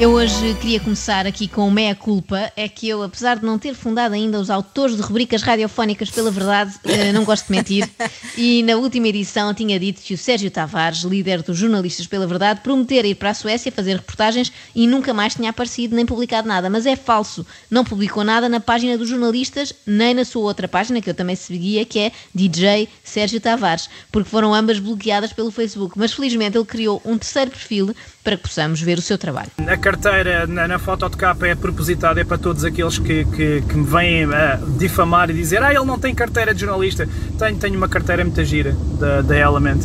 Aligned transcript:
Eu 0.00 0.15
hoje 0.26 0.54
queria 0.54 0.80
começar 0.80 1.24
aqui 1.24 1.46
com 1.46 1.70
meia 1.70 1.94
culpa. 1.94 2.50
É 2.56 2.68
que 2.68 2.88
eu, 2.88 3.00
apesar 3.00 3.36
de 3.36 3.46
não 3.46 3.60
ter 3.60 3.74
fundado 3.74 4.12
ainda 4.12 4.40
os 4.40 4.50
autores 4.50 4.96
de 4.96 5.02
rubricas 5.02 5.40
radiofónicas 5.40 6.10
pela 6.10 6.32
verdade, 6.32 6.74
eh, 6.82 7.12
não 7.12 7.22
gosto 7.22 7.46
de 7.46 7.52
mentir. 7.52 7.88
E 8.38 8.62
na 8.64 8.76
última 8.76 9.08
edição 9.08 9.54
tinha 9.54 9.80
dito 9.80 10.02
que 10.02 10.12
o 10.12 10.18
Sérgio 10.18 10.50
Tavares, 10.50 11.00
líder 11.00 11.42
dos 11.42 11.56
jornalistas 11.56 12.06
pela 12.06 12.26
verdade, 12.26 12.60
prometera 12.60 13.06
ir 13.06 13.14
para 13.14 13.30
a 13.30 13.34
Suécia 13.34 13.72
fazer 13.72 13.96
reportagens 13.96 14.52
e 14.74 14.86
nunca 14.86 15.14
mais 15.14 15.34
tinha 15.34 15.48
aparecido 15.48 15.96
nem 15.96 16.04
publicado 16.04 16.46
nada. 16.46 16.68
Mas 16.68 16.84
é 16.84 16.96
falso. 16.96 17.46
Não 17.70 17.82
publicou 17.82 18.22
nada 18.22 18.46
na 18.46 18.60
página 18.60 18.98
dos 18.98 19.08
jornalistas, 19.08 19.72
nem 19.86 20.12
na 20.12 20.24
sua 20.26 20.42
outra 20.42 20.68
página, 20.68 21.00
que 21.00 21.08
eu 21.08 21.14
também 21.14 21.34
seguia, 21.34 21.86
que 21.86 21.98
é 21.98 22.12
DJ 22.34 22.90
Sérgio 23.02 23.40
Tavares, 23.40 23.88
porque 24.12 24.28
foram 24.28 24.52
ambas 24.52 24.78
bloqueadas 24.78 25.32
pelo 25.32 25.50
Facebook. 25.50 25.98
Mas 25.98 26.12
felizmente 26.12 26.58
ele 26.58 26.66
criou 26.66 27.00
um 27.06 27.16
terceiro 27.16 27.50
perfil 27.50 27.94
para 28.22 28.36
que 28.36 28.42
possamos 28.42 28.80
ver 28.82 28.98
o 28.98 29.02
seu 29.02 29.16
trabalho. 29.16 29.50
A 29.66 29.76
carteira 29.76 30.15
na, 30.24 30.68
na 30.68 30.78
foto 30.78 31.08
de 31.08 31.16
capa 31.16 31.46
é 31.46 31.54
propositada, 31.54 32.20
é 32.20 32.24
para 32.24 32.38
todos 32.38 32.64
aqueles 32.64 32.98
que, 32.98 33.24
que, 33.24 33.62
que 33.62 33.74
me 33.76 33.86
vêm 33.86 34.24
a 34.24 34.58
difamar 34.78 35.30
e 35.30 35.34
dizer 35.34 35.62
ah, 35.62 35.72
ele 35.72 35.84
não 35.84 35.98
tem 35.98 36.14
carteira 36.14 36.54
de 36.54 36.60
jornalista. 36.60 37.08
Tenho, 37.38 37.58
tenho 37.58 37.76
uma 37.76 37.88
carteira 37.88 38.24
muito 38.24 38.42
gira 38.44 38.76
da, 38.98 39.22
da 39.22 39.36
Element, 39.36 39.80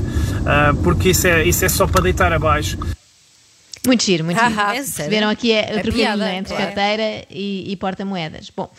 ah, 0.45 0.73
porque 0.84 1.09
isso 1.09 1.27
é, 1.27 1.44
isso 1.44 1.66
é 1.66 1.70
só 1.70 1.88
para 1.88 2.02
deitar 2.02 2.31
abaixo. 2.34 2.77
Muito 3.85 4.04
giro, 4.04 4.23
muito 4.23 4.40
giro. 4.40 4.54
Ah, 4.57 4.76
é 4.76 4.77
Perceberam 4.77 5.30
aqui 5.30 5.52
é 5.52 5.73
o 5.76 5.80
É 5.80 5.84
piada, 5.84 6.34
entre 6.34 6.54
claro. 6.54 6.66
carteira 6.73 7.26
e, 7.32 7.71
e 7.71 7.76
porta-moedas. 7.77 8.52
Bom, 8.55 8.70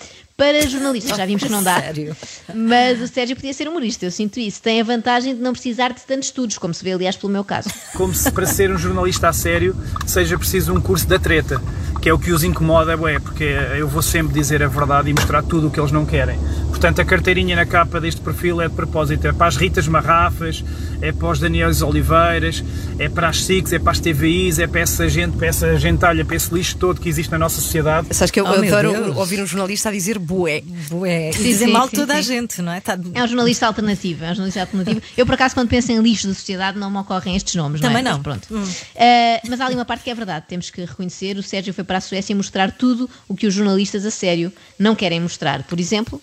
para 0.43 0.67
jornalistas 0.67 1.17
já 1.17 1.25
vimos 1.25 1.45
que 1.45 1.49
não 1.49 1.63
dá, 1.63 1.81
Sério? 1.81 2.17
mas 2.53 3.01
o 3.01 3.07
Sérgio 3.07 3.37
podia 3.37 3.55
ser 3.55 3.69
humorista, 3.69 4.05
eu 4.05 4.11
sinto 4.11 4.41
isso. 4.41 4.61
Tem 4.61 4.81
a 4.81 4.85
vantagem 4.85 5.37
de 5.37 5.41
não 5.41 5.53
precisar 5.53 5.93
de 5.93 6.01
tantos 6.01 6.27
estudos, 6.29 6.59
como 6.59 6.75
se 6.75 6.83
vê 6.83 6.91
aliás 6.91 7.15
pelo 7.15 7.33
meu 7.33 7.45
caso. 7.45 7.71
Como 7.95 8.13
se 8.13 8.29
para 8.33 8.45
ser 8.45 8.69
um 8.73 8.77
jornalista 8.77 9.29
a 9.29 9.33
sério 9.33 9.77
seja 10.05 10.37
preciso 10.37 10.75
um 10.75 10.81
curso 10.81 11.07
da 11.07 11.17
treta, 11.17 11.63
que 12.01 12.09
é 12.09 12.13
o 12.13 12.19
que 12.19 12.33
os 12.33 12.43
incomoda, 12.43 12.93
é 13.09 13.21
porque 13.21 13.45
eu 13.79 13.87
vou 13.87 14.03
sempre 14.03 14.35
dizer 14.35 14.65
a 14.65 14.67
verdade 14.67 15.11
e 15.11 15.15
mostrar 15.15 15.45
tudo 15.45 15.69
o 15.69 15.71
que 15.71 15.79
eles 15.79 15.93
não 15.93 16.05
querem. 16.05 16.37
Portanto, 16.69 17.01
a 17.01 17.05
carteirinha 17.05 17.55
na 17.55 17.65
capa 17.65 18.01
deste 18.01 18.21
perfil 18.21 18.61
é 18.61 18.67
de 18.69 18.75
propósito, 18.75 19.25
é 19.29 19.33
para 19.33 19.47
as 19.47 19.57
Ritas 19.57 19.87
Marrafas, 19.87 20.65
é 21.01 21.13
para 21.13 21.29
os 21.29 21.39
Daniels 21.39 21.81
Oliveiras, 21.83 22.65
é 22.99 23.09
para 23.09 23.29
as 23.29 23.45
SICs, 23.45 23.73
é 23.73 23.79
para 23.79 23.93
as 23.93 24.01
TVIs, 24.01 24.59
é 24.59 24.67
para 24.67 24.81
essa 24.81 25.09
gente, 25.09 25.37
para 25.37 25.47
essa 25.47 25.77
gentalha, 25.79 26.25
para 26.25 26.35
esse 26.35 26.53
lixo 26.53 26.77
todo 26.77 27.01
que 27.01 27.09
existe 27.09 27.31
na 27.31 27.39
nossa 27.39 27.61
sociedade. 27.61 28.09
Sabes 28.11 28.33
que 28.33 28.41
eu 28.41 28.45
Oh, 28.45 28.49
adoro 28.49 29.17
ouvir 29.17 29.41
um 29.41 29.47
jornalista 29.47 29.89
a 29.91 29.93
dizer 29.93 30.19
bué. 30.33 30.63
Bué. 30.91 31.31
E 31.31 31.33
Sim, 31.35 31.43
dizer 31.43 31.67
sim, 31.67 31.73
mal 31.73 31.89
sim, 31.89 31.97
toda 31.97 32.15
a 32.15 32.23
sim. 32.23 32.23
gente, 32.23 32.63
não 32.63 32.73
é? 32.73 32.81
Tá... 32.81 32.99
É 33.15 33.23
um 33.23 33.27
jornalista 33.27 33.67
alternativo, 33.67 34.25
é 34.25 34.31
um 34.31 34.35
jornalista 34.35 34.61
alternativo. 34.61 35.03
Eu, 35.17 35.27
por 35.27 35.35
acaso, 35.35 35.55
quando 35.55 35.69
penso 35.69 35.93
em 35.93 36.01
lixo 36.01 36.27
da 36.27 36.35
sociedade, 36.35 36.79
não 36.79 36.91
me 36.91 36.99
ocorrem 36.99 37.37
estes 37.37 37.55
nomes, 37.55 37.81
Também 37.81 38.03
não 38.03 38.11
é? 38.11 38.15
não. 38.15 38.23
Mas 38.25 38.47
pronto. 38.47 38.69
Eh, 38.95 39.41
mas 39.49 39.61
há 39.61 39.67
ali 39.67 39.75
uma 39.75 39.85
parte 39.85 40.05
que 40.05 40.11
é 40.11 40.15
verdade, 40.15 40.47
temos 40.49 40.71
que 40.71 40.85
reconhecer. 40.85 41.37
O 41.37 41.43
Sérgio 41.43 41.75
foi 41.75 41.85
para 41.85 41.99
a 41.99 42.01
Suécia 42.01 42.35
mostrar 42.35 42.73
tudo 42.73 43.09
o 43.29 43.35
que 43.35 43.47
os 43.47 43.55
jornalistas 43.55 44.05
a 44.07 44.11
sério 44.11 44.53
não 44.79 44.95
querem 44.95 45.21
mostrar. 45.21 45.63
Por 45.65 45.79
exemplo, 45.79 46.21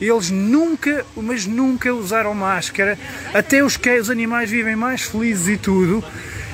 Eles 0.00 0.30
nunca, 0.30 1.04
mas 1.16 1.46
nunca 1.46 1.92
usaram 1.92 2.34
máscara. 2.34 2.98
Até 3.34 3.64
os, 3.64 3.76
que, 3.76 3.98
os 3.98 4.10
animais 4.10 4.50
vivem 4.50 4.76
mais 4.76 5.02
felizes 5.02 5.48
e 5.48 5.56
tudo. 5.56 6.04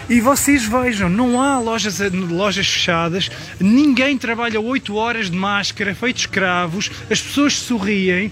E 0.08 0.20
vocês 0.20 0.66
vejam, 0.66 1.08
não 1.08 1.40
há 1.40 1.58
lojas, 1.58 1.98
lojas 2.30 2.66
fechadas, 2.66 3.30
ninguém 3.58 4.18
trabalha 4.18 4.60
8 4.60 4.94
horas 4.94 5.30
de 5.30 5.36
máscara, 5.36 5.94
feitos 5.94 6.22
escravos, 6.22 6.90
as 7.10 7.22
pessoas 7.22 7.54
sorriem. 7.54 8.30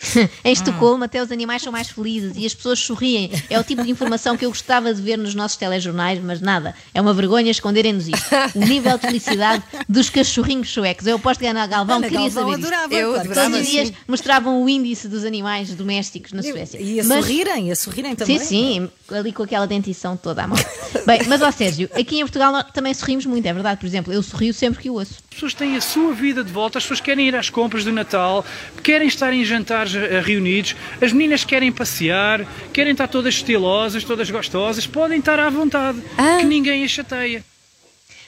Em 0.44 0.52
Estocolmo, 0.52 1.04
até 1.04 1.22
os 1.22 1.30
animais 1.30 1.62
são 1.62 1.70
mais 1.72 1.88
felizes 1.88 2.32
e 2.36 2.46
as 2.46 2.54
pessoas 2.54 2.78
sorriem. 2.78 3.30
É 3.50 3.58
o 3.58 3.64
tipo 3.64 3.82
de 3.82 3.90
informação 3.90 4.36
que 4.36 4.44
eu 4.44 4.50
gostava 4.50 4.92
de 4.94 5.00
ver 5.02 5.16
nos 5.18 5.34
nossos 5.34 5.56
telejornais, 5.56 6.20
mas 6.22 6.40
nada. 6.40 6.74
É 6.94 7.00
uma 7.00 7.12
vergonha 7.12 7.50
esconderem-nos 7.50 8.08
isto. 8.08 8.26
O 8.54 8.64
nível 8.64 8.96
de 8.98 9.06
felicidade 9.06 9.62
dos 9.88 10.08
cachorrinhos 10.10 10.70
suecos. 10.70 11.06
Eu 11.06 11.16
aposto 11.16 11.40
que 11.40 11.46
a 11.46 11.50
Ana 11.50 11.66
Galvão 11.66 11.96
Ana 11.96 12.08
queria 12.08 12.28
Galvão 12.30 12.42
saber 12.44 12.58
isto. 12.58 12.66
adorava. 12.66 12.94
Eu 12.94 13.08
claro 13.12 13.20
adorava, 13.30 13.50
Todos 13.50 13.60
os 13.60 13.66
sim. 13.66 13.72
dias 13.72 13.92
mostravam 14.08 14.62
o 14.62 14.68
índice 14.68 15.08
dos 15.08 15.24
animais 15.24 15.74
domésticos 15.74 16.32
na 16.32 16.42
Suécia. 16.42 16.80
E 16.80 17.00
a 17.00 17.04
Mas- 17.04 17.18
sorrirem, 17.24 17.68
e 17.68 17.72
a 17.72 17.76
sorrirem 17.76 18.14
também. 18.14 18.38
Sim, 18.38 18.44
sim, 18.44 18.90
ali 19.14 19.32
com 19.32 19.42
aquela 19.42 19.66
dentição 19.66 20.16
toda 20.16 20.44
à 20.44 20.46
mão. 20.46 20.58
Bem, 21.06 21.20
mas 21.28 21.40
ó 21.42 21.50
Sérgio, 21.50 21.88
aqui 21.94 22.16
em 22.16 22.20
Portugal 22.22 22.52
nós 22.52 22.64
também 22.72 22.92
sorrimos 22.94 23.26
muito, 23.26 23.46
é 23.46 23.52
verdade. 23.52 23.78
Por 23.80 23.86
exemplo, 23.86 24.12
eu 24.12 24.22
sorrio 24.22 24.52
sempre 24.54 24.80
que 24.80 24.90
o 24.90 24.94
ouço. 24.94 25.14
As 25.30 25.34
pessoas 25.34 25.54
têm 25.54 25.76
a 25.76 25.80
sua 25.80 26.12
vida 26.12 26.44
de 26.44 26.52
volta, 26.52 26.78
as 26.78 26.84
pessoas 26.84 27.00
querem 27.00 27.26
ir 27.28 27.34
às 27.36 27.48
compras 27.48 27.84
do 27.84 27.92
Natal, 27.92 28.44
querem 28.82 29.08
estar 29.08 29.32
em 29.32 29.44
jantares 29.44 29.89
eh, 29.94 30.20
reunidos, 30.20 30.76
as 31.00 31.12
meninas 31.12 31.44
querem 31.44 31.70
passear, 31.72 32.46
querem 32.72 32.92
estar 32.92 33.08
todas 33.08 33.34
estilosas, 33.34 34.04
todas 34.04 34.30
gostosas, 34.30 34.86
podem 34.86 35.18
estar 35.18 35.38
à 35.38 35.50
vontade, 35.50 36.00
que 36.40 36.46
ninguém 36.46 36.84
as 36.84 36.90
chateia. 36.90 37.44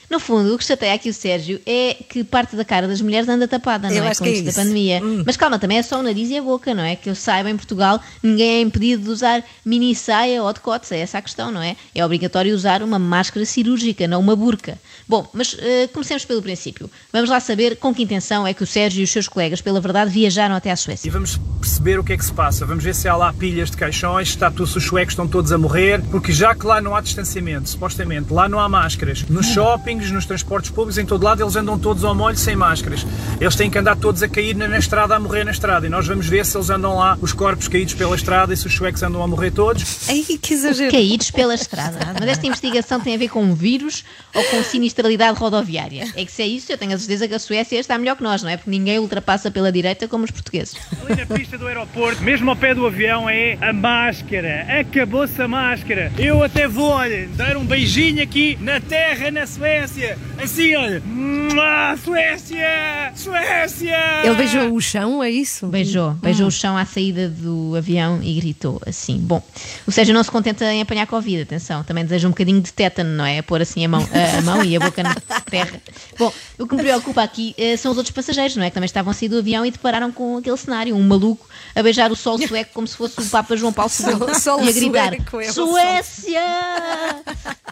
No 0.09 0.19
fundo, 0.19 0.53
o 0.53 0.57
que 0.57 0.63
chateia 0.63 0.93
aqui 0.93 1.09
o 1.09 1.13
Sérgio 1.13 1.59
é 1.65 1.95
que 2.07 2.23
parte 2.23 2.55
da 2.55 2.63
cara 2.63 2.87
das 2.87 3.01
mulheres 3.01 3.27
anda 3.27 3.47
tapada, 3.47 3.89
não 3.89 3.95
Eu 3.95 4.03
é? 4.03 4.09
acho 4.09 4.19
Com 4.19 4.25
que 4.25 4.29
é 4.31 4.33
isto 4.33 4.43
da 4.43 4.49
isso. 4.51 4.59
pandemia. 4.59 5.01
Mas 5.25 5.35
calma, 5.37 5.57
também 5.57 5.77
é 5.77 5.83
só 5.83 5.99
o 5.99 6.03
nariz 6.03 6.29
e 6.29 6.37
a 6.37 6.41
boca, 6.41 6.73
não 6.73 6.83
é? 6.83 6.95
Que 6.95 7.09
eu 7.09 7.15
saiba, 7.15 7.49
em 7.49 7.55
Portugal, 7.57 7.99
ninguém 8.21 8.55
é 8.57 8.61
impedido 8.61 9.03
de 9.03 9.09
usar 9.09 9.43
mini 9.65 9.95
saia 9.95 10.43
ou 10.43 10.53
decotes, 10.53 10.91
é 10.91 10.99
essa 10.99 11.17
a 11.17 11.21
questão, 11.21 11.51
não 11.51 11.61
é? 11.61 11.75
É 11.95 12.05
obrigatório 12.05 12.53
usar 12.53 12.83
uma 12.83 12.99
máscara 12.99 13.45
cirúrgica, 13.45 14.07
não 14.07 14.19
uma 14.19 14.35
burca. 14.35 14.77
Bom, 15.07 15.27
mas 15.33 15.55
eh, 15.59 15.87
comecemos 15.91 16.25
pelo 16.25 16.41
princípio. 16.41 16.89
Vamos 17.11 17.29
lá 17.29 17.39
saber 17.39 17.77
com 17.77 17.93
que 17.93 18.03
intenção 18.03 18.45
é 18.45 18.53
que 18.53 18.63
o 18.63 18.67
Sérgio 18.67 19.01
e 19.01 19.03
os 19.03 19.09
seus 19.11 19.27
colegas, 19.27 19.61
pela 19.61 19.81
verdade, 19.81 20.11
viajaram 20.11 20.55
até 20.55 20.69
à 20.69 20.73
E 20.73 20.77
Suécia. 20.77 21.11
vamos 21.11 21.39
perceber 21.59 21.99
o 21.99 22.03
que 22.03 22.13
é 22.13 22.17
que 22.17 22.25
se 22.25 22.31
passa. 22.33 22.65
Vamos 22.65 22.83
ver 22.83 22.93
se 22.95 23.07
há 23.07 23.15
lá 23.15 23.31
pilhas 23.33 23.71
de 23.71 23.77
caixões, 23.77 24.29
se 24.29 24.35
está 24.35 24.49
tudo, 24.51 24.67
se 24.67 24.77
os 24.77 24.83
suecos 24.83 25.13
estão 25.13 25.27
todos 25.27 25.51
a 25.51 25.57
morrer, 25.57 26.01
porque 26.11 26.31
já 26.31 26.53
que 26.55 26.65
lá 26.65 26.79
não 26.81 26.95
há 26.95 27.01
distanciamento, 27.01 27.69
supostamente, 27.69 28.31
lá 28.33 28.47
não 28.47 28.59
há 28.59 28.67
máscaras. 28.69 29.23
Nos 29.29 29.47
shoppings, 29.93 30.11
nos 30.11 30.25
transportes 30.25 30.71
públicos, 30.71 30.97
em 30.97 31.05
todo 31.05 31.23
lado, 31.23 31.43
eles 31.43 31.55
andam 31.55 31.77
todos 31.77 32.03
ao 32.03 32.15
molho 32.15 32.37
sem 32.37 32.55
máscaras. 32.55 33.05
Eles 33.39 33.55
têm 33.55 33.69
que 33.69 33.77
andar 33.77 33.95
todos 33.95 34.23
a 34.23 34.27
cair 34.27 34.55
na, 34.55 34.67
na 34.67 34.77
estrada, 34.77 35.15
a 35.15 35.19
morrer 35.19 35.43
na 35.43 35.51
estrada. 35.51 35.85
E 35.85 35.89
nós 35.89 36.07
vamos 36.07 36.27
ver 36.27 36.45
se 36.45 36.57
eles 36.57 36.69
andam 36.69 36.97
lá, 36.97 37.17
os 37.21 37.33
corpos 37.33 37.67
caídos 37.67 37.93
pela 37.93 38.15
estrada, 38.15 38.53
e 38.53 38.57
se 38.57 38.67
os 38.67 38.73
suecos 38.73 39.03
andam 39.03 39.21
a 39.21 39.27
morrer 39.27 39.51
todos. 39.51 40.09
Ai, 40.09 40.23
que 40.41 40.53
exagero. 40.53 40.91
Caídos 40.91 41.31
pela 41.31 41.53
estrada. 41.53 41.99
Mas 42.19 42.29
esta 42.29 42.47
investigação 42.47 42.99
tem 42.99 43.15
a 43.15 43.17
ver 43.17 43.29
com 43.29 43.43
um 43.43 43.53
vírus 43.53 44.03
ou 44.33 44.43
com 44.45 44.63
sinistralidade 44.63 45.37
rodoviária? 45.37 46.11
É 46.15 46.25
que 46.25 46.31
se 46.31 46.41
é 46.41 46.47
isso, 46.47 46.71
eu 46.71 46.77
tenho 46.77 46.93
a 46.93 46.97
certeza 46.97 47.27
que 47.27 47.33
a 47.33 47.39
Suécia 47.39 47.79
está 47.79 47.97
melhor 47.97 48.15
que 48.15 48.23
nós, 48.23 48.41
não 48.41 48.49
é? 48.49 48.57
Porque 48.57 48.71
ninguém 48.71 48.99
ultrapassa 48.99 49.51
pela 49.51 49.71
direita 49.71 50.07
como 50.07 50.25
os 50.25 50.31
portugueses. 50.31 50.75
Ali 51.01 51.15
na 51.15 51.25
pista 51.25 51.57
do 51.57 51.67
aeroporto, 51.67 52.21
mesmo 52.23 52.49
ao 52.49 52.55
pé 52.55 52.73
do 52.73 52.85
avião, 52.85 53.29
é 53.29 53.57
a 53.61 53.73
máscara. 53.73 54.65
Acabou-se 54.79 55.41
a 55.41 55.47
máscara. 55.47 56.11
Eu 56.17 56.43
até 56.43 56.67
vou, 56.67 56.89
olha, 56.89 57.27
dar 57.35 57.57
um 57.57 57.65
beijinho 57.65 58.21
aqui 58.23 58.57
na 58.61 58.79
terra, 58.79 59.31
na 59.31 59.45
Suécia. 59.45 59.82
Assim, 59.83 60.75
olha. 60.75 61.01
Mua, 61.05 61.97
Suécia! 62.03 63.11
Suécia! 63.15 63.97
Ele 64.23 64.35
beijou 64.35 64.73
o 64.73 64.81
chão, 64.81 65.21
é 65.23 65.29
isso? 65.29 65.67
Beijou, 65.67 66.11
Hum. 66.11 66.19
beijou 66.21 66.47
o 66.47 66.51
chão 66.51 66.77
à 66.77 66.85
saída 66.85 67.27
do 67.29 67.75
avião 67.75 68.19
e 68.23 68.33
gritou 68.35 68.81
assim. 68.85 69.17
Bom, 69.17 69.43
o 69.85 69.91
Sérgio 69.91 70.13
não 70.13 70.23
se 70.23 70.31
contenta 70.31 70.65
em 70.71 70.81
apanhar 70.81 71.05
Covid, 71.07 71.41
atenção, 71.41 71.83
também 71.83 72.03
deseja 72.03 72.27
um 72.27 72.31
bocadinho 72.31 72.61
de 72.61 72.71
tétano, 72.71 73.09
não 73.15 73.25
é? 73.25 73.41
Pôr 73.41 73.61
assim 73.61 73.83
a 73.85 73.89
mão, 73.89 74.07
a, 74.11 74.37
a 74.37 74.41
mão 74.41 74.63
e 74.63 74.75
a 74.75 74.79
boca 74.79 75.03
na 75.03 75.15
terra. 75.49 75.81
Bom, 76.17 76.31
o 76.63 76.67
que 76.67 76.75
me 76.75 76.81
preocupa 76.81 77.21
aqui 77.21 77.53
eh, 77.57 77.75
são 77.77 77.91
os 77.91 77.97
outros 77.97 78.13
passageiros, 78.13 78.55
não 78.55 78.63
é? 78.63 78.69
Que 78.69 78.73
também 78.73 78.85
estavam 78.85 79.11
a 79.11 79.13
sair 79.13 79.29
do 79.29 79.37
avião 79.37 79.65
e 79.65 79.71
depararam 79.71 80.11
com 80.11 80.37
aquele 80.37 80.57
cenário, 80.57 80.95
um 80.95 81.03
maluco 81.03 81.47
a 81.75 81.83
beijar 81.83 82.11
o 82.11 82.15
sol 82.15 82.37
sueco 82.37 82.71
como 82.73 82.87
se 82.87 82.95
fosse 82.95 83.19
o 83.19 83.25
Papa 83.25 83.55
João 83.55 83.73
Paulo 83.73 83.91
II 83.91 84.39
Sol 84.39 84.63
e 84.63 84.69
a 84.69 84.71
gritar 84.71 85.13
é 85.13 85.51
Suécia! 85.51 86.41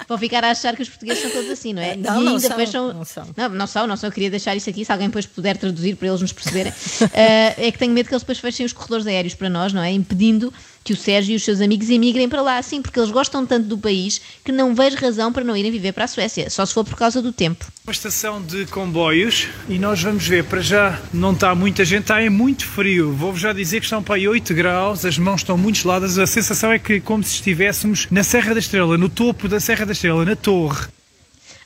Vão 0.08 0.18
ficar 0.18 0.44
a 0.44 0.52
achar 0.52 0.76
que 0.76 0.82
os 0.82 0.90
portugueses 0.90 1.22
são 1.24 1.32
todos 1.32 1.50
assim, 1.50 1.74
não 1.74 1.82
é? 1.82 1.96
Não, 1.96 2.22
e 2.22 2.26
não 2.26 2.40
são, 2.40 2.66
são, 2.66 2.94
não 2.94 3.06
são. 3.06 3.28
não, 3.36 3.50
não 3.50 3.68
são, 3.68 3.88
não 3.88 3.98
são. 3.98 4.10
Eu 4.10 4.14
queria 4.14 4.30
deixar 4.30 4.56
isso 4.56 4.70
aqui, 4.70 4.84
se 4.84 4.92
alguém 4.92 5.08
depois 5.08 5.26
puder 5.26 5.58
traduzir 5.58 5.96
para 5.96 6.08
eles 6.10 6.22
nos 6.22 6.34
perceberem. 6.34 6.74
Eh, 7.14 7.68
é 7.68 7.72
que 7.72 7.78
tenho 7.78 7.92
medo 7.92 8.08
que 8.08 8.14
eles 8.14 8.22
depois 8.22 8.40
fechem 8.40 8.66
os 8.66 8.74
corredores 8.74 9.06
aéreos 9.06 9.34
para 9.34 9.50
nós, 9.50 9.74
não 9.74 9.82
é? 9.82 9.92
Impedindo 9.92 10.54
que 10.84 10.94
o 10.94 10.98
Sérgio 10.98 11.34
e 11.34 11.36
os 11.36 11.44
seus 11.44 11.62
amigos 11.62 11.90
emigrem 11.90 12.28
para 12.28 12.42
lá, 12.42 12.58
assim, 12.58 12.82
porque 12.82 13.00
eles 13.00 13.12
gostam 13.12 13.46
tanto 13.46 13.68
do 13.68 13.78
país 13.78 14.22
que 14.44 14.52
não 14.52 14.74
vejo 14.74 14.98
razão 14.98 15.32
para 15.32 15.44
não 15.44 15.56
irem 15.56 15.72
viver 15.72 15.92
para 15.92 16.06
a 16.06 16.08
Suécia, 16.08 16.50
só 16.50 16.66
se 16.66 16.74
for 16.74 16.84
por 16.84 16.96
causa 16.96 17.22
do 17.22 17.32
tempo. 17.32 17.66
Uma 17.84 17.92
estação 17.92 18.42
de 18.42 18.66
comboios 18.66 19.48
e 19.70 19.78
nós 19.78 20.02
vamos 20.02 20.28
ver, 20.28 20.44
para 20.46 20.62
já 20.62 21.00
não 21.14 21.34
está 21.34 21.54
muita 21.54 21.86
gente, 21.86 22.02
está 22.02 22.22
é 22.22 22.30
muito 22.30 22.66
frio. 22.66 23.14
Vou-vos 23.14 23.42
já 23.42 23.54
dizer 23.54 23.80
que 23.80 23.86
estão 23.86 24.02
para 24.02 24.16
aí 24.16 24.28
8 24.28 24.54
graus, 24.54 25.06
as 25.06 25.18
mãos 25.18 25.42
estão 25.42 25.58
muito 25.58 25.80
geladas, 25.80 26.18
a 26.18 26.28
sensação 26.28 26.72
é 26.72 26.80
que 26.80 27.00
como 27.00 27.24
se 27.24 27.36
estivéssemos 27.36 28.08
na 28.10 28.24
Serra 28.24 28.54
da 28.54 28.60
Estrela, 28.60 28.98
no 28.98 29.10
topo 29.10 29.48
da 29.48 29.60
Serra 29.60 29.86
da 29.86 29.92
Estrela, 29.92 30.26
na 30.26 30.36
torre. 30.36 30.88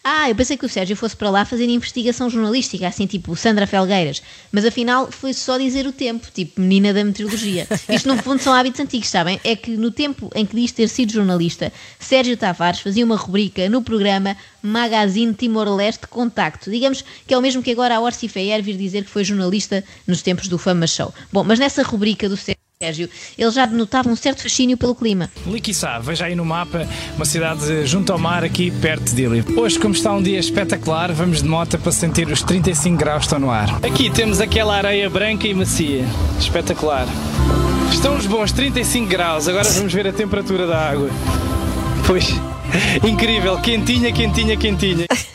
Ah, 0.08 0.30
eu 0.30 0.36
pensei 0.36 0.56
que 0.56 0.68
o 0.68 0.70
Sérgio 0.70 0.96
fosse 0.96 1.16
para 1.16 1.32
lá 1.32 1.44
fazer 1.44 1.68
investigação 1.68 2.30
jornalística, 2.30 2.88
assim 2.88 3.08
tipo 3.08 3.36
Sandra 3.36 3.66
Felgueiras, 3.66 4.22
mas 4.52 4.64
afinal 4.64 5.12
foi 5.12 5.34
só 5.34 5.58
dizer 5.58 5.88
o 5.88 5.92
tempo, 5.92 6.28
tipo 6.32 6.62
menina 6.62 6.94
da 6.94 7.04
meteorologia. 7.04 7.68
Isto 7.90 8.10
no 8.10 8.22
fundo 8.22 8.40
são 8.40 8.54
hábitos 8.54 8.80
antigos, 8.80 9.10
sabem? 9.10 9.42
É 9.44 9.56
que 9.56 9.72
no 9.72 9.90
tempo 9.90 10.30
em 10.36 10.46
que 10.46 10.56
diz 10.56 10.72
ter 10.72 10.90
sido 10.90 11.12
jornalista, 11.12 11.74
Sérgio 11.98 12.38
Tavares 12.38 12.82
fazia 12.82 13.04
uma 13.04 13.16
rubrica 13.16 13.68
no 13.68 13.82
programa 13.82 14.38
Magazine 14.62 15.34
Timor-Leste 15.34 16.06
Contacto. 16.06 16.70
Digamos 16.70 17.04
que 17.26 17.34
é 17.34 17.38
o 17.38 17.42
mesmo 17.42 17.64
que 17.64 17.72
agora 17.72 17.96
a 17.96 18.00
Orsi 18.00 18.28
Feyer 18.28 18.62
vir 18.62 18.78
dizer 18.78 19.06
que 19.06 19.10
foi 19.10 19.24
jornalista 19.24 19.84
nos 20.06 20.22
tempos 20.22 20.48
do 20.48 20.60
Fama 20.60 20.86
Show. 20.86 21.12
Bom, 21.34 21.44
mas 21.44 21.58
nessa 21.58 21.82
rubrica 21.82 22.30
do 22.30 22.38
Sérgio, 22.84 23.10
ele 23.38 23.52
já 23.52 23.66
denotava 23.66 24.10
um 24.10 24.18
certo 24.18 24.44
fascínio 24.44 24.76
pelo 24.76 24.94
clima. 24.94 25.32
Liquiçá, 25.48 25.98
veja 26.00 26.26
aí 26.26 26.36
no 26.36 26.44
mapa 26.44 26.86
uma 27.16 27.24
cidade 27.24 27.86
junto 27.86 28.12
ao 28.12 28.20
mar, 28.20 28.44
aqui 28.44 28.70
perto 28.70 29.06
de 29.06 29.16
Dili. 29.16 29.46
Hoje, 29.58 29.80
como 29.80 29.94
está 29.94 30.12
um 30.12 30.22
dia 30.22 30.38
espetacular, 30.38 31.14
vamos 31.14 31.42
de 31.42 31.48
moto 31.48 31.80
para 31.80 31.94
sentir 31.94 32.28
os 32.28 32.42
35 32.42 32.98
graus 32.98 33.20
que 33.20 33.26
estão 33.28 33.40
no 33.40 33.50
ar. 33.50 33.70
Aqui 33.82 34.10
temos 34.10 34.42
aquela 34.42 34.76
areia 34.76 35.10
branca 35.10 35.48
e 35.48 35.54
macia. 35.54 36.04
Espetacular. 36.38 37.08
Estão 37.94 38.18
os 38.18 38.28
bons 38.28 38.52
35 38.52 39.08
graus, 39.08 39.48
agora 39.48 39.70
vamos 39.70 39.94
ver 39.94 40.06
a 40.08 40.12
temperatura 40.12 40.68
da 40.68 40.78
água. 40.78 41.10
Pois, 42.06 42.28
incrível, 43.10 43.58
quentinha, 43.62 44.12
quentinha, 44.12 44.58
quentinha. 44.58 45.06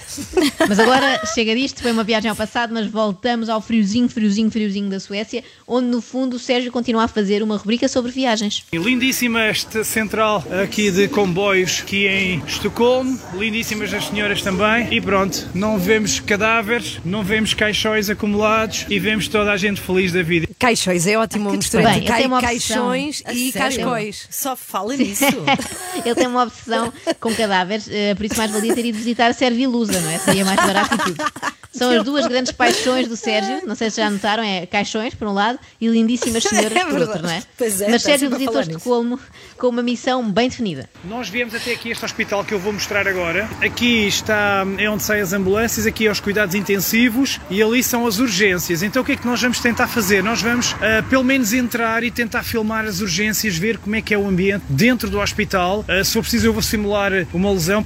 Mas 0.68 0.78
agora 0.78 1.20
chega 1.34 1.54
disto, 1.54 1.82
foi 1.82 1.92
uma 1.92 2.04
viagem 2.04 2.30
ao 2.30 2.36
passado, 2.36 2.72
mas 2.72 2.86
voltamos 2.86 3.48
ao 3.48 3.60
friozinho, 3.60 4.08
friozinho, 4.08 4.50
friozinho 4.50 4.90
da 4.90 5.00
Suécia, 5.00 5.42
onde 5.66 5.88
no 5.88 6.00
fundo 6.00 6.36
o 6.36 6.38
Sérgio 6.38 6.70
continua 6.70 7.04
a 7.04 7.08
fazer 7.08 7.42
uma 7.42 7.56
rubrica 7.56 7.88
sobre 7.88 8.10
viagens. 8.10 8.64
Lindíssima 8.72 9.42
esta 9.42 9.84
central 9.84 10.44
aqui 10.62 10.90
de 10.90 11.08
comboios 11.08 11.80
aqui 11.82 12.06
em 12.06 12.42
Estocolmo, 12.46 13.18
lindíssimas 13.34 13.92
as 13.94 14.06
senhoras 14.06 14.42
também. 14.42 14.88
E 14.92 15.00
pronto, 15.00 15.48
não 15.54 15.78
vemos 15.78 16.20
cadáveres, 16.20 17.00
não 17.04 17.22
vemos 17.22 17.54
caixões 17.54 18.10
acumulados 18.10 18.86
e 18.88 18.98
vemos 18.98 19.28
toda 19.28 19.52
a 19.52 19.56
gente 19.56 19.80
feliz 19.80 20.12
da 20.12 20.22
vida. 20.22 20.49
Caixões, 20.60 21.06
é 21.06 21.16
ótimo 21.16 21.48
uma 21.48 21.56
mistura 21.56 21.82
Bem, 21.84 22.26
uma 22.26 22.36
opção. 22.38 22.40
caixões 22.40 23.22
A 23.24 23.32
e 23.32 23.50
sério? 23.50 23.78
cascóis. 23.78 24.28
Só 24.30 24.54
fala 24.54 24.94
nisso. 24.94 25.24
Ele 26.04 26.14
tem 26.14 26.26
uma 26.26 26.42
obsessão 26.42 26.92
com 27.18 27.34
cadáveres, 27.34 27.88
eh, 27.90 28.14
por 28.14 28.26
isso 28.26 28.36
mais 28.36 28.50
valia 28.50 28.74
ter 28.74 28.84
ido 28.84 28.98
visitar 28.98 29.28
a 29.30 29.32
Servilusa, 29.32 29.98
não 29.98 30.10
é? 30.10 30.18
Seria 30.18 30.44
mais 30.44 30.56
barato 30.56 30.94
e 30.94 30.98
tudo. 30.98 31.24
São 31.72 31.90
as 31.90 32.04
duas 32.04 32.26
grandes 32.26 32.50
paixões 32.52 33.06
do 33.06 33.16
Sérgio, 33.16 33.66
não 33.66 33.74
sei 33.74 33.90
se 33.90 33.98
já 33.98 34.10
notaram, 34.10 34.42
é 34.42 34.66
caixões 34.66 35.14
por 35.14 35.28
um 35.28 35.32
lado 35.32 35.58
e 35.80 35.86
lindíssimas 35.86 36.42
senhoras 36.42 36.76
É 36.76 36.84
por 36.84 37.00
outro, 37.00 37.22
não 37.22 37.30
é? 37.30 37.42
Pois 37.56 37.80
é, 37.80 37.88
Mas 37.88 38.02
Sérgio 38.02 38.28
visitou 38.28 38.56
nisso. 38.56 38.70
Estocolmo 38.70 39.20
com 39.56 39.68
uma 39.68 39.82
missão 39.82 40.28
bem 40.30 40.48
definida. 40.48 40.90
Nós 41.04 41.28
viemos 41.28 41.54
até 41.54 41.72
aqui 41.72 41.90
este 41.90 42.04
hospital 42.04 42.44
que 42.44 42.52
eu 42.52 42.58
vou 42.58 42.72
mostrar 42.72 43.06
agora. 43.06 43.48
Aqui 43.62 44.08
está 44.08 44.66
é 44.78 44.90
onde 44.90 45.02
saem 45.02 45.22
as 45.22 45.32
ambulâncias, 45.32 45.86
aqui 45.86 46.06
é 46.06 46.10
os 46.10 46.18
cuidados 46.18 46.54
intensivos 46.54 47.38
e 47.48 47.62
ali 47.62 47.82
são 47.82 48.06
as 48.06 48.18
urgências. 48.18 48.82
Então 48.82 49.02
o 49.02 49.04
que 49.04 49.12
é 49.12 49.16
que 49.16 49.26
nós 49.26 49.40
vamos 49.40 49.60
tentar 49.60 49.86
fazer? 49.86 50.22
Nós 50.22 50.42
vamos 50.42 50.74
ah, 50.80 51.02
pelo 51.08 51.22
menos 51.22 51.52
entrar 51.52 52.02
e 52.02 52.10
tentar 52.10 52.42
filmar 52.42 52.84
as 52.84 53.00
urgências, 53.00 53.56
ver 53.56 53.78
como 53.78 53.94
é 53.94 54.02
que 54.02 54.12
é 54.12 54.18
o 54.18 54.26
ambiente 54.26 54.64
dentro 54.68 55.08
do 55.08 55.20
hospital. 55.20 55.84
Ah, 55.86 56.02
se 56.02 56.12
for 56.12 56.22
preciso 56.22 56.48
eu 56.48 56.52
vou 56.52 56.62
simular 56.62 57.12
uma 57.32 57.52
lesão. 57.52 57.84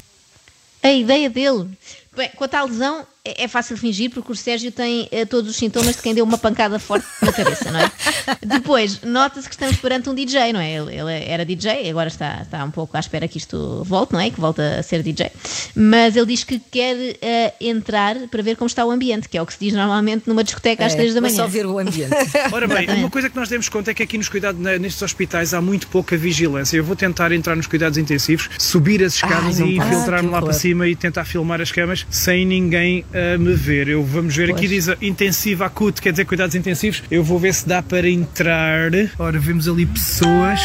A 0.83 0.93
ideia 0.93 1.29
dele. 1.31 1.69
Bem, 2.17 2.31
quanto 2.37 2.55
à 2.55 2.63
lesão, 2.63 3.07
é 3.27 3.45
é 3.45 3.49
fácil 3.49 3.77
fingir 3.77 4.11
porque 4.11 4.31
o 4.33 4.35
Sérgio 4.35 4.71
tem 4.71 5.09
eh, 5.11 5.25
todos 5.25 5.51
os 5.51 5.57
sintomas 5.57 5.97
de 5.97 6.03
quem 6.03 6.15
deu 6.15 6.25
uma 6.25 6.39
pancada 6.39 6.79
forte 6.79 7.07
na 7.23 7.33
cabeça, 7.33 7.71
não 7.71 7.81
é? 7.81 7.91
Depois, 8.45 9.01
nota-se 9.03 9.49
que 9.49 9.55
estamos 9.55 9.77
perante 9.77 10.09
um 10.09 10.15
DJ, 10.15 10.53
não 10.53 10.61
é? 10.61 10.73
Ele, 10.75 10.95
ele 10.95 11.25
era 11.25 11.45
DJ, 11.45 11.89
agora 11.91 12.09
está, 12.09 12.41
está 12.43 12.63
um 12.65 12.71
pouco 12.71 12.97
à 12.97 13.01
espera 13.01 13.27
que 13.29 13.39
isto 13.39 13.83
volte, 13.85 14.13
não 14.13 14.21
é? 14.21 14.31
Que 14.31 14.41
volte 14.41 14.61
a 14.61 14.83
ser 14.83 15.03
DJ. 15.03 15.31
Mas 15.75 16.17
ele 16.17 16.27
diz 16.27 16.45
que 16.45 16.59
quer 16.59 16.97
eh, 17.21 17.55
entrar 17.61 18.17
para 18.31 18.43
ver 18.43 18.57
como 18.57 18.67
está 18.67 18.85
o 18.85 18.91
ambiente, 18.91 19.29
que 19.29 19.37
é 19.39 19.43
o 19.43 19.47
que 19.47 19.53
se 19.55 19.59
diz 19.61 19.73
normalmente 19.75 20.27
numa 20.29 20.45
discoteca 20.45 20.85
às 20.87 20.93
É, 20.93 20.97
3 20.97 21.15
da 21.15 21.21
mas 21.21 21.33
manhã. 21.33 21.45
só 21.45 21.49
ver 21.51 21.67
o 21.67 21.79
ambiente. 21.79 22.15
Ora 22.53 22.67
bem, 22.67 22.77
Exatamente. 22.79 23.01
uma 23.05 23.11
coisa 23.11 23.29
que 23.31 23.37
nós 23.37 23.49
demos 23.49 23.69
conta 23.69 23.91
é 23.91 23.95
que 23.95 24.03
aqui 24.03 24.17
nos 24.19 24.29
cuidados, 24.29 24.61
nestes 24.61 25.03
hospitais 25.03 25.53
há 25.55 25.61
muito 25.61 25.89
pouca 25.89 26.17
vigilância. 26.17 26.77
Eu 26.77 26.85
vou 26.85 26.97
tentar 26.97 27.33
entrar 27.33 27.57
nos 27.57 27.67
cuidados 27.67 27.99
intensivos, 27.99 28.49
subir 28.59 29.03
as 29.03 29.15
escadas 29.15 29.61
Ai, 29.61 29.69
e 29.69 29.77
infiltrar-me 29.79 30.29
Ah, 30.29 30.33
lá 30.33 30.43
para 30.43 30.53
cima 30.53 30.87
e 30.89 30.95
tentar 30.95 31.25
filmar 31.25 31.61
as 31.61 31.73
camas 31.73 32.07
sem 32.11 32.45
ninguém 32.47 33.05
ah, 33.15 33.39
me 33.39 33.55
ver. 33.55 33.89
Eu 33.89 34.05
vamos 34.05 34.37
ver 34.37 34.51
aqui 34.51 34.67
Pois. 34.67 34.71
diz 34.71 34.89
ah, 34.89 34.97
intensivo 35.01 35.65
acute, 35.65 36.03
quer 36.03 36.11
dizer 36.11 36.25
cuidados 36.25 36.55
intensivos. 36.55 37.03
Eu 37.11 37.23
vou 37.23 37.39
ver 37.39 37.55
se 37.55 37.67
dá 37.69 37.83
para 37.83 38.09
entrar. 38.09 38.91
Ora, 39.19 39.39
vemos 39.39 39.69
ali 39.69 39.87
pessoas. 39.87 40.61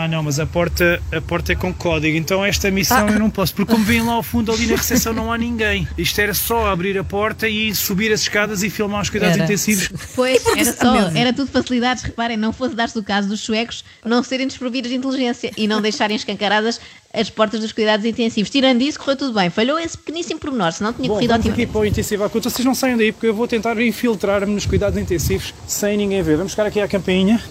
Ah 0.00 0.06
não, 0.06 0.22
mas 0.22 0.38
a 0.38 0.46
porta, 0.46 1.02
a 1.10 1.20
porta 1.20 1.50
é 1.50 1.56
com 1.56 1.74
código, 1.74 2.16
então 2.16 2.44
esta 2.44 2.70
missão 2.70 3.08
eu 3.08 3.18
não 3.18 3.28
posso, 3.28 3.52
porque 3.52 3.72
como 3.72 3.84
vem 3.84 4.00
lá 4.00 4.12
ao 4.12 4.22
fundo 4.22 4.52
ali 4.52 4.68
na 4.68 4.76
recepção 4.76 5.12
não 5.12 5.32
há 5.32 5.36
ninguém. 5.36 5.88
Isto 5.98 6.20
era 6.20 6.32
só 6.32 6.70
abrir 6.70 6.96
a 6.96 7.02
porta 7.02 7.48
e 7.48 7.74
subir 7.74 8.12
as 8.12 8.20
escadas 8.20 8.62
e 8.62 8.70
filmar 8.70 9.02
os 9.02 9.10
cuidados 9.10 9.34
Era. 9.34 9.44
intensivos. 9.44 9.90
Pois, 10.14 10.46
era 10.46 10.72
só, 10.72 11.10
era 11.16 11.32
tudo 11.32 11.50
facilidades. 11.50 12.04
Reparem, 12.04 12.36
não 12.36 12.52
fosse 12.52 12.76
dar-se 12.76 12.96
o 12.96 13.02
caso 13.02 13.28
dos 13.28 13.40
suecos 13.40 13.84
não 14.04 14.22
serem 14.22 14.46
desprovidos 14.46 14.88
de 14.88 14.96
inteligência 14.96 15.50
e 15.56 15.66
não 15.66 15.82
deixarem 15.82 16.14
escancaradas 16.14 16.80
as 17.12 17.28
portas 17.28 17.58
dos 17.58 17.72
cuidados 17.72 18.06
intensivos. 18.06 18.50
Tirando 18.50 18.80
isso, 18.82 19.00
correu 19.00 19.16
tudo 19.16 19.34
bem. 19.34 19.50
Falhou 19.50 19.80
esse 19.80 19.98
pequeníssimo 19.98 20.38
pormenor, 20.38 20.70
senão 20.70 20.92
tinha 20.92 21.08
Bom, 21.08 21.14
corrido 21.14 21.30
vamos 21.30 21.46
aqui 21.48 21.66
para 21.66 21.80
o 21.80 21.84
intensivo 21.84 22.22
acute. 22.22 22.48
Vocês 22.48 22.64
não 22.64 22.74
saiam 22.74 22.96
daí 22.96 23.10
porque 23.10 23.26
eu 23.26 23.34
vou 23.34 23.48
tentar 23.48 23.76
infiltrar-me 23.80 24.54
nos 24.54 24.64
cuidados 24.64 24.96
intensivos 24.96 25.52
sem 25.66 25.96
ninguém 25.96 26.22
ver. 26.22 26.36
Vamos 26.36 26.52
ficar 26.52 26.66
aqui 26.66 26.80
à 26.80 26.86
campainha. 26.86 27.42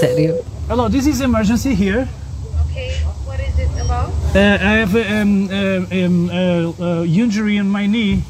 Sério. 0.00 0.44
Hello, 0.68 0.88
this 0.90 1.06
is 1.06 1.20
emergency 1.20 1.74
here. 1.74 2.08
Okay, 2.70 2.92
what 3.26 3.40
is 3.40 3.58
it 3.58 3.70
about? 3.80 4.10
Uh, 4.34 4.38
I 4.60 4.80
have 4.82 4.94
a, 4.96 5.22
um, 5.22 5.48
um, 5.50 5.86
um, 5.92 6.28
uh, 6.30 7.00
uh, 7.00 7.04
injury 7.06 7.56
in 7.56 7.64
my 7.70 7.86
knee. 7.86 8.22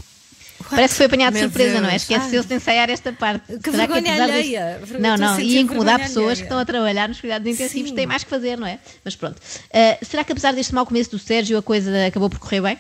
Parece 0.69 0.95
que 0.95 0.97
foi 0.97 1.07
apanhado 1.07 1.35
de 1.35 1.41
Meu 1.41 1.49
surpresa, 1.49 1.81
não 1.81 1.87
é? 1.89 1.93
Deus. 1.93 2.03
Esqueceu-se 2.03 2.49
de 2.49 2.55
ensaiar 2.57 2.91
esta 2.91 3.13
parte. 3.13 3.57
Que 3.59 3.71
Será 3.71 3.87
vergonha 3.87 4.15
apesar 4.15 4.25
alheia. 4.25 4.81
Ver- 4.85 4.99
Não, 5.01 5.17
não, 5.17 5.39
e 5.39 5.59
incomodar 5.61 6.01
pessoas 6.01 6.17
alheia. 6.25 6.37
que 6.37 6.43
estão 6.43 6.59
a 6.59 6.65
trabalhar 6.65 7.09
nos 7.09 7.21
cuidados 7.21 7.47
intensivos 7.47 7.91
Sim. 7.91 7.95
têm 7.95 8.07
mais 8.07 8.25
que 8.25 8.31
fazer, 8.31 8.57
não 8.59 8.67
é? 8.67 8.79
Mas 9.05 9.15
pronto. 9.15 9.37
Uh, 9.39 10.05
será 10.05 10.25
que 10.25 10.33
apesar 10.33 10.53
deste 10.53 10.75
mau 10.75 10.85
começo 10.85 11.11
do 11.11 11.19
Sérgio, 11.21 11.57
a 11.57 11.63
coisa 11.63 12.07
acabou 12.07 12.29
por 12.29 12.41
correr 12.41 12.61
bem? 12.61 12.79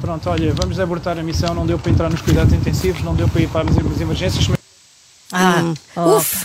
Pronto, 0.00 0.28
olha, 0.30 0.52
vamos 0.54 0.80
abortar 0.80 1.16
a 1.18 1.22
missão. 1.22 1.54
Não 1.54 1.64
deu 1.64 1.78
para 1.78 1.92
entrar 1.92 2.10
nos 2.10 2.20
cuidados 2.22 2.52
intensivos, 2.52 3.02
não 3.02 3.14
deu 3.14 3.28
para 3.28 3.40
ir 3.40 3.48
para 3.48 3.70
as 3.70 4.00
emergências. 4.00 4.48
Ah, 5.30 5.74
uf. 6.16 6.37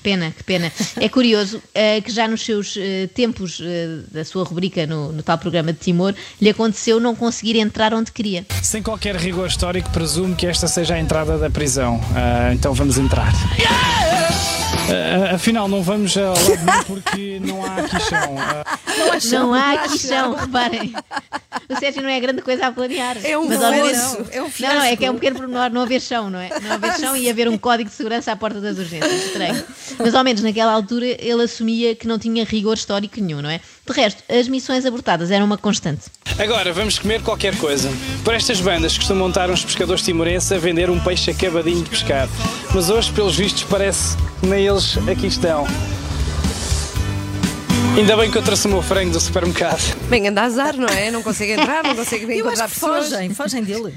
Que 0.00 0.04
pena, 0.04 0.30
que 0.34 0.42
pena. 0.42 0.72
É 0.98 1.10
curioso 1.10 1.62
eh, 1.74 2.00
que 2.00 2.10
já 2.10 2.26
nos 2.26 2.42
seus 2.42 2.74
eh, 2.78 3.06
tempos 3.14 3.60
eh, 3.62 3.98
da 4.10 4.24
sua 4.24 4.44
rubrica 4.44 4.86
no, 4.86 5.12
no 5.12 5.22
tal 5.22 5.36
programa 5.36 5.74
de 5.74 5.78
Timor, 5.78 6.14
lhe 6.40 6.48
aconteceu 6.48 6.98
não 6.98 7.14
conseguir 7.14 7.58
entrar 7.58 7.92
onde 7.92 8.10
queria. 8.10 8.46
Sem 8.62 8.82
qualquer 8.82 9.14
rigor 9.16 9.46
histórico, 9.46 9.90
presumo 9.90 10.34
que 10.34 10.46
esta 10.46 10.66
seja 10.66 10.94
a 10.94 10.98
entrada 10.98 11.36
da 11.36 11.50
prisão. 11.50 12.00
Ah, 12.16 12.50
então 12.54 12.72
vamos 12.72 12.96
entrar. 12.96 13.30
Ah, 14.88 15.34
afinal, 15.34 15.68
não 15.68 15.82
vamos 15.82 16.16
ao 16.16 16.32
lado 16.32 16.48
nenhum 16.64 16.84
porque 16.86 17.38
não 17.44 17.62
há 17.62 17.76
aqui 17.76 18.00
chão. 18.08 18.36
Ah, 18.38 18.64
Não 19.30 19.52
há 19.54 19.72
aqui 19.72 19.98
chão, 19.98 20.34
reparem. 20.34 20.94
O 21.70 21.78
Sérgio 21.78 22.02
não 22.02 22.08
é 22.10 22.18
grande 22.20 22.42
coisa 22.42 22.66
a 22.66 22.72
planear. 22.72 23.16
É 23.22 23.38
um 23.38 23.46
mas 23.46 23.58
menos- 23.60 23.90
fiasco, 23.90 24.26
é 24.32 24.42
um 24.42 24.50
Não, 24.60 24.74
não, 24.74 24.82
é 24.82 24.96
que 24.96 25.04
é 25.04 25.10
um 25.10 25.14
pequeno 25.14 25.36
pormenor 25.36 25.70
não 25.70 25.82
haver 25.82 26.00
chão, 26.00 26.28
não 26.28 26.40
é? 26.40 26.50
Não 26.60 26.72
haver 26.72 26.98
chão 26.98 27.16
e 27.16 27.30
haver 27.30 27.48
um 27.48 27.56
código 27.56 27.88
de 27.88 27.94
segurança 27.96 28.32
à 28.32 28.36
porta 28.36 28.60
das 28.60 28.76
urgências. 28.76 29.26
Estranho. 29.26 29.64
Mas 29.98 30.14
ao 30.14 30.24
menos 30.24 30.42
naquela 30.42 30.72
altura 30.72 31.06
ele 31.06 31.42
assumia 31.44 31.94
que 31.94 32.06
não 32.08 32.18
tinha 32.18 32.44
rigor 32.44 32.74
histórico 32.74 33.20
nenhum, 33.20 33.40
não 33.40 33.50
é? 33.50 33.60
De 33.86 33.92
resto, 33.92 34.22
as 34.28 34.48
missões 34.48 34.84
abortadas 34.84 35.30
eram 35.30 35.46
uma 35.46 35.56
constante. 35.58 36.02
Agora 36.38 36.72
vamos 36.72 36.98
comer 36.98 37.22
qualquer 37.22 37.56
coisa. 37.58 37.88
Por 38.24 38.34
estas 38.34 38.60
bandas 38.60 38.96
costumam 38.96 39.28
estar 39.28 39.50
uns 39.50 39.64
pescadores 39.64 40.02
timorenses 40.02 40.50
a 40.52 40.58
vender 40.58 40.90
um 40.90 40.98
peixe 41.00 41.30
acabadinho 41.30 41.82
de 41.84 41.90
pescar. 41.90 42.28
Mas 42.74 42.88
hoje, 42.90 43.12
pelos 43.12 43.36
vistos, 43.36 43.62
parece 43.64 44.16
que 44.40 44.46
nem 44.46 44.66
eles 44.66 44.96
aqui 45.08 45.26
estão. 45.26 45.66
Ainda 48.00 48.16
bem 48.16 48.30
que 48.30 48.38
eu 48.38 48.42
trouxe 48.42 48.66
o 48.66 48.70
meu 48.70 48.80
frango 48.80 49.12
do 49.12 49.20
supermercado. 49.20 49.78
Bem, 50.08 50.26
anda 50.26 50.40
azar, 50.40 50.74
não 50.74 50.88
é? 50.88 51.10
Não 51.10 51.22
consegue 51.22 51.52
entrar, 51.52 51.84
não 51.84 51.94
consegue 51.94 52.24
Eu 52.24 52.30
encontrar 52.38 52.64
acho 52.64 52.74
que 52.74 52.80
pessoas. 52.80 53.08
fogem, 53.10 53.34
fogem 53.34 53.62
dele. 53.62 53.94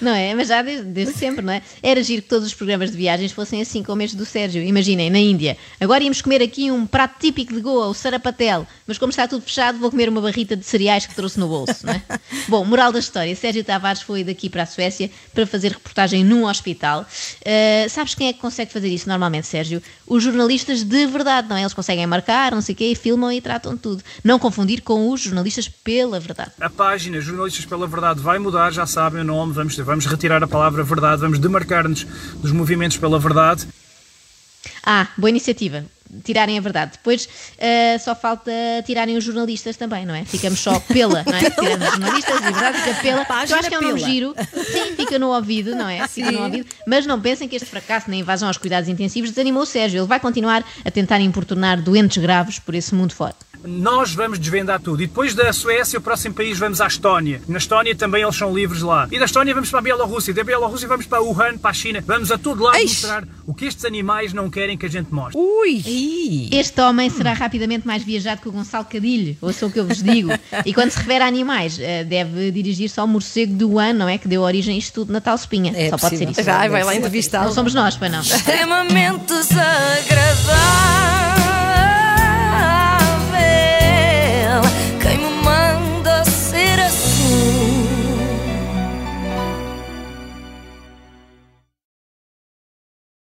Não 0.00 0.14
é? 0.14 0.32
Mas 0.36 0.46
já 0.46 0.62
desde, 0.62 0.84
desde 0.84 1.14
sempre, 1.14 1.44
não 1.44 1.52
é? 1.52 1.60
Era 1.82 2.00
giro 2.00 2.22
que 2.22 2.28
todos 2.28 2.46
os 2.46 2.54
programas 2.54 2.92
de 2.92 2.96
viagens 2.96 3.32
fossem 3.32 3.60
assim 3.60 3.82
como 3.82 4.02
este 4.02 4.16
do 4.16 4.24
Sérgio. 4.24 4.62
Imaginem, 4.62 5.10
na 5.10 5.18
Índia. 5.18 5.58
Agora 5.80 6.04
íamos 6.04 6.22
comer 6.22 6.40
aqui 6.40 6.70
um 6.70 6.86
prato 6.86 7.16
típico 7.18 7.52
de 7.52 7.60
Goa, 7.60 7.88
o 7.88 7.92
sarapatel. 7.92 8.64
Mas 8.86 8.98
como 8.98 9.10
está 9.10 9.26
tudo 9.26 9.42
fechado, 9.42 9.80
vou 9.80 9.90
comer 9.90 10.08
uma 10.08 10.20
barrita 10.20 10.54
de 10.54 10.64
cereais 10.64 11.04
que 11.04 11.14
trouxe 11.16 11.40
no 11.40 11.48
bolso, 11.48 11.84
não 11.84 11.92
é? 11.92 12.02
Bom, 12.46 12.64
moral 12.64 12.92
da 12.92 13.00
história. 13.00 13.34
Sérgio 13.34 13.64
Tavares 13.64 14.00
foi 14.00 14.22
daqui 14.22 14.48
para 14.48 14.62
a 14.62 14.66
Suécia 14.66 15.10
para 15.34 15.44
fazer 15.44 15.72
reportagem 15.72 16.22
num 16.22 16.46
hospital. 16.46 17.04
Uh, 17.40 17.90
sabes 17.90 18.14
quem 18.14 18.28
é 18.28 18.32
que 18.32 18.38
consegue 18.38 18.72
fazer 18.72 18.88
isso 18.88 19.08
normalmente, 19.08 19.48
Sérgio? 19.48 19.82
Os 20.06 20.22
jornalistas 20.22 20.84
de 20.84 21.04
verdade, 21.06 21.48
não 21.48 21.56
é? 21.56 21.62
Eles 21.62 21.74
conseguem 21.74 22.06
marcar, 22.06 22.52
não 22.52 22.60
sei 22.60 22.76
o 22.76 22.78
quê, 22.78 22.84
e 22.92 22.94
filmam 22.94 23.32
e 23.32 23.39
tratam 23.40 23.74
de 23.74 23.80
tudo. 23.80 24.02
Não 24.22 24.38
confundir 24.38 24.82
com 24.82 25.10
os 25.10 25.20
jornalistas 25.20 25.68
pela 25.68 26.20
verdade. 26.20 26.52
A 26.60 26.70
página 26.70 27.20
Jornalistas 27.20 27.64
pela 27.64 27.86
Verdade 27.86 28.20
vai 28.20 28.38
mudar, 28.38 28.70
já 28.72 28.86
sabem 28.86 29.20
o 29.20 29.24
nome. 29.24 29.52
Vamos, 29.52 29.76
vamos 29.76 30.06
retirar 30.06 30.42
a 30.42 30.48
palavra 30.48 30.82
verdade, 30.82 31.20
vamos 31.20 31.38
demarcar-nos 31.38 32.04
dos 32.36 32.52
movimentos 32.52 32.96
pela 32.96 33.18
verdade. 33.18 33.66
Ah, 34.84 35.08
boa 35.16 35.30
iniciativa. 35.30 35.84
Tirarem 36.24 36.58
a 36.58 36.60
verdade. 36.60 36.92
Depois 36.92 37.28
eh, 37.58 37.98
só 37.98 38.14
falta 38.14 38.50
tirarem 38.84 39.16
os 39.16 39.24
jornalistas 39.24 39.76
também, 39.76 40.04
não 40.04 40.14
é? 40.14 40.24
Ficamos 40.24 40.60
só 40.60 40.78
pela, 40.80 41.24
não 41.24 41.34
é? 41.34 41.50
Tirando 41.50 41.82
os 41.82 41.90
jornalistas, 41.90 42.36
a 42.36 42.50
verdade 42.50 42.78
fica 42.78 43.00
pela. 43.00 43.24
Página 43.24 43.56
Eu 43.56 43.60
acho 43.60 43.68
que 43.68 43.74
é 43.74 43.78
um 43.78 43.82
nome 43.82 44.00
giro. 44.00 44.34
Sim, 44.52 44.96
fica 44.96 45.18
no 45.18 45.28
ouvido, 45.28 45.74
não 45.74 45.88
é? 45.88 46.06
Fica 46.08 46.32
no 46.32 46.42
ouvido. 46.42 46.66
Mas 46.86 47.06
não 47.06 47.20
pensem 47.20 47.48
que 47.48 47.56
este 47.56 47.68
fracasso 47.68 48.10
na 48.10 48.16
invasão 48.16 48.48
aos 48.48 48.56
cuidados 48.56 48.88
intensivos 48.88 49.30
desanimou 49.30 49.62
o 49.62 49.66
Sérgio. 49.66 50.00
Ele 50.00 50.06
vai 50.06 50.20
continuar 50.20 50.64
a 50.84 50.90
tentar 50.90 51.20
importunar 51.20 51.80
doentes 51.80 52.18
graves 52.18 52.58
por 52.58 52.74
esse 52.74 52.94
mundo 52.94 53.14
fora. 53.14 53.34
Nós 53.64 54.14
vamos 54.14 54.38
desvendar 54.38 54.80
tudo. 54.80 55.02
E 55.02 55.06
depois 55.06 55.34
da 55.34 55.52
Suécia, 55.52 55.98
o 55.98 56.02
próximo 56.02 56.34
país, 56.34 56.58
vamos 56.58 56.80
à 56.80 56.86
Estónia. 56.86 57.40
Na 57.48 57.58
Estónia 57.58 57.94
também 57.94 58.22
eles 58.22 58.36
são 58.36 58.54
livres 58.54 58.82
lá. 58.82 59.08
E 59.10 59.18
da 59.18 59.24
Estónia 59.24 59.54
vamos 59.54 59.70
para 59.70 59.78
a 59.78 59.82
Bielorrússia. 59.82 60.32
Da 60.34 60.44
Bielorrússia 60.44 60.88
vamos 60.88 61.06
para 61.06 61.20
Wuhan, 61.20 61.58
para 61.58 61.70
a 61.70 61.74
China. 61.74 62.02
Vamos 62.06 62.30
a 62.32 62.38
todo 62.38 62.62
lado 62.62 62.76
Eish. 62.76 63.02
mostrar 63.02 63.24
o 63.46 63.54
que 63.54 63.64
estes 63.66 63.84
animais 63.84 64.32
não 64.32 64.48
querem 64.50 64.76
que 64.78 64.86
a 64.86 64.88
gente 64.88 65.12
mostre. 65.12 65.40
Ui! 65.40 66.48
Este 66.52 66.80
homem 66.80 67.10
será 67.10 67.32
rapidamente 67.32 67.86
mais 67.86 68.02
viajado 68.02 68.40
que 68.40 68.48
o 68.48 68.52
Gonçalo 68.52 68.84
Cadilho, 68.84 69.36
ouçam 69.40 69.68
o 69.68 69.72
que 69.72 69.78
eu 69.80 69.86
vos 69.86 70.02
digo. 70.02 70.30
E 70.64 70.74
quando 70.74 70.90
se 70.90 70.98
refere 70.98 71.24
a 71.24 71.26
animais, 71.26 71.78
eh, 71.80 72.04
deve 72.04 72.50
dirigir-se 72.50 72.98
ao 73.00 73.06
morcego 73.06 73.54
do 73.54 73.78
ano, 73.78 74.00
não 74.00 74.08
é? 74.08 74.18
Que 74.18 74.28
deu 74.28 74.42
origem 74.42 74.74
a 74.74 74.78
isto 74.78 74.92
tudo 74.92 75.12
na 75.12 75.20
tal 75.20 75.34
espinha. 75.34 75.72
É 75.74 75.88
Só 75.90 75.96
pode 75.96 76.16
ser 76.18 76.26
possível. 76.26 76.30
isso. 76.32 76.42
Já, 76.42 76.68
vai 76.68 76.84
lá 76.84 76.94
entrevistá-lo. 76.94 77.46
Não 77.46 77.54
somos 77.54 77.72
nós, 77.74 77.96
pois 77.96 78.10
não. 78.12 78.20
extremamente 78.20 79.26
desagradável. 79.26 81.49